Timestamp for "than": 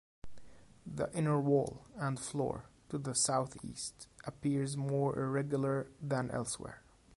6.01-6.31